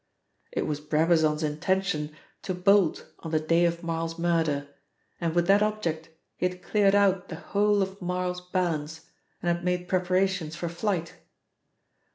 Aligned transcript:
"It 0.51 0.65
was 0.65 0.79
Brabazon's 0.79 1.43
intention 1.43 2.15
to 2.41 2.55
bolt 2.55 3.05
on 3.19 3.29
the 3.29 3.39
day 3.39 3.65
of 3.65 3.83
Marl's 3.83 4.17
murder, 4.17 4.67
and 5.19 5.35
with 5.35 5.45
that 5.45 5.61
object 5.61 6.09
he 6.37 6.47
had 6.47 6.63
cleared 6.63 6.95
out 6.95 7.29
the 7.29 7.35
whole 7.35 7.83
of 7.83 8.01
Marl's 8.01 8.41
balance 8.41 9.01
and 9.43 9.55
had 9.55 9.63
made 9.63 9.87
preparations 9.87 10.55
for 10.55 10.69
flight. 10.69 11.17